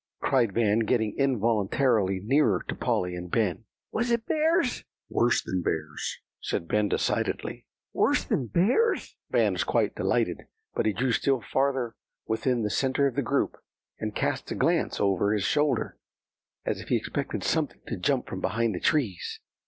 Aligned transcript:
cried 0.19 0.51
Van, 0.51 0.79
getting 0.79 1.15
involuntarily 1.15 2.19
nearer 2.23 2.65
to 2.67 2.73
Polly 2.73 3.13
and 3.13 3.29
Ben. 3.29 3.65
"Was 3.91 4.09
it 4.09 4.25
bears?" 4.25 4.83
"Worse 5.09 5.43
than 5.43 5.61
bears," 5.61 6.17
said 6.39 6.67
Ben 6.67 6.89
decidedly. 6.89 7.67
"Worse 7.93 8.23
than 8.23 8.47
bears?" 8.47 9.15
Van 9.29 9.53
was 9.53 9.63
quite 9.63 9.93
delighted; 9.93 10.47
but 10.73 10.87
he 10.87 10.93
drew 10.93 11.11
still 11.11 11.39
farther 11.39 11.93
within 12.25 12.63
the 12.63 12.71
centre 12.71 13.05
of 13.05 13.13
the 13.13 13.21
group, 13.21 13.57
and 13.99 14.15
cast 14.15 14.49
a 14.49 14.55
glance 14.55 14.99
over 14.99 15.33
his 15.33 15.43
shoulder 15.43 15.99
as 16.65 16.81
if 16.81 16.89
he 16.89 16.97
expected 16.97 17.43
something 17.43 17.81
to 17.85 17.95
jump 17.95 18.27
from 18.27 18.41
behind 18.41 18.73
the 18.73 18.79
trees. 18.79 19.39